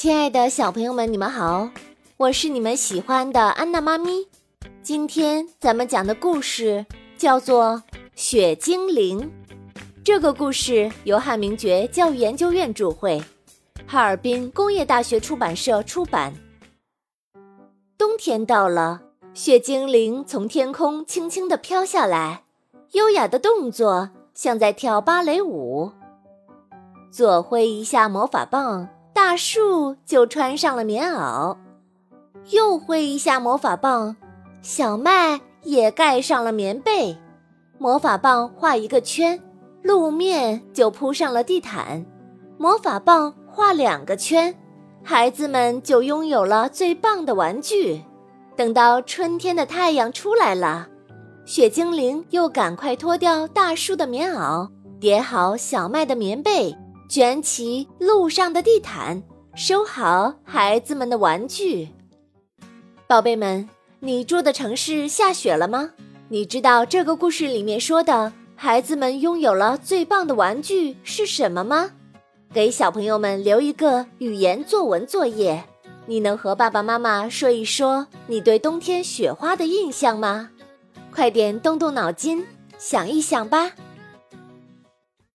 [0.00, 1.68] 亲爱的小朋友们，你们好，
[2.18, 4.28] 我是你们喜欢的安娜妈咪。
[4.80, 6.86] 今天咱们讲的故事
[7.16, 7.82] 叫做
[8.14, 9.20] 《雪精灵》。
[10.04, 13.20] 这个故事由汉明觉教育研究院著绘，
[13.88, 16.32] 哈尔滨工业大学出版社出版。
[17.98, 19.00] 冬天到了，
[19.34, 22.44] 雪精灵从天空轻轻地飘下来，
[22.92, 25.90] 优雅的动作像在跳芭蕾舞。
[27.10, 28.88] 左挥一下魔法棒。
[29.28, 31.54] 大树就穿上了棉袄，
[32.48, 34.16] 又挥一下魔法棒，
[34.62, 37.14] 小麦也盖上了棉被。
[37.76, 39.38] 魔法棒画一个圈，
[39.82, 42.06] 路面就铺上了地毯。
[42.56, 44.54] 魔法棒画两个圈，
[45.02, 48.02] 孩子们就拥有了最棒的玩具。
[48.56, 50.88] 等到春天的太阳出来了，
[51.44, 56.74] 雪精灵又赶快脱掉大树的棉袄，叠好小麦的棉被。
[57.08, 59.22] 卷起路上的地毯，
[59.54, 61.88] 收好孩子们的玩具。
[63.06, 63.66] 宝贝们，
[64.00, 65.92] 你住的城市下雪了吗？
[66.28, 71.92] 你知道这个故事里面说的孩子们拥有了最棒的玩具是什么吗？
[72.52, 75.64] 给小朋友们留一个语言作文作业，
[76.04, 80.50] 你能和爸爸妈妈说一说你对冬天雪花的印象吗？
[81.10, 83.72] 快点动动脑筋，想一想吧。